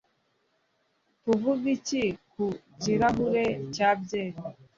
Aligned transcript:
tuvuge 1.23 1.67
iki 1.77 2.03
ku 2.31 2.45
kirahure 2.81 3.45
cya 3.73 3.89
byeri 4.01 4.39